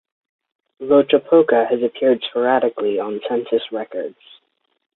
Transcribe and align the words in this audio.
Loachapoka 0.81 1.69
has 1.69 1.83
appeared 1.83 2.23
sporadically 2.27 2.99
on 2.99 3.21
census 3.29 3.61
records. 3.71 4.17